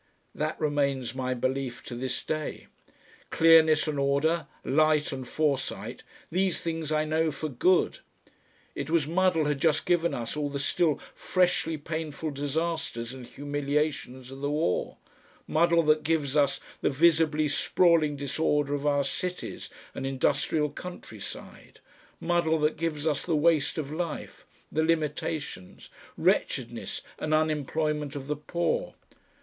That 0.33 0.59
remains 0.59 1.13
my 1.13 1.35
belief 1.35 1.83
to 1.83 1.93
this 1.93 2.23
day. 2.23 2.65
Clearness 3.29 3.87
and 3.87 3.99
order, 3.99 4.47
light 4.65 5.11
and 5.11 5.27
foresight, 5.27 6.01
these 6.31 6.59
things 6.59 6.91
I 6.91 7.05
know 7.05 7.31
for 7.31 7.49
Good. 7.49 7.99
It 8.73 8.89
was 8.89 9.05
muddle 9.05 9.45
had 9.45 9.61
just 9.61 9.85
given 9.85 10.15
us 10.15 10.35
all 10.35 10.49
the 10.49 10.57
still 10.57 10.99
freshly 11.13 11.77
painful 11.77 12.31
disasters 12.31 13.13
and 13.13 13.27
humiliations 13.27 14.31
of 14.31 14.41
the 14.41 14.49
war, 14.49 14.97
muddle 15.45 15.83
that 15.83 16.01
gives 16.01 16.35
us 16.35 16.59
the 16.81 16.89
visibly 16.89 17.47
sprawling 17.47 18.15
disorder 18.15 18.73
of 18.73 18.87
our 18.87 19.03
cities 19.03 19.69
and 19.93 20.07
industrial 20.07 20.71
country 20.71 21.19
side, 21.19 21.79
muddle 22.19 22.57
that 22.57 22.75
gives 22.75 23.05
us 23.05 23.21
the 23.21 23.35
waste 23.35 23.77
of 23.77 23.91
life, 23.91 24.47
the 24.71 24.81
limitations, 24.81 25.91
wretchedness 26.17 27.01
and 27.19 27.35
unemployment 27.35 28.15
of 28.15 28.25
the 28.25 28.35
poor. 28.35 28.95